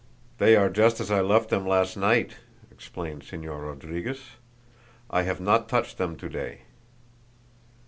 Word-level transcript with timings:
"They 0.39 0.55
are 0.55 0.67
just 0.71 0.99
as 0.99 1.11
I 1.11 1.21
left 1.21 1.51
them 1.51 1.63
last 1.67 1.95
night," 1.95 2.37
explained 2.71 3.21
Señor 3.21 3.67
Rodriguez. 3.67 4.21
"I 5.11 5.21
have 5.21 5.39
not 5.39 5.69
touched 5.69 5.99
them 5.99 6.15
to 6.17 6.27
day." 6.27 6.61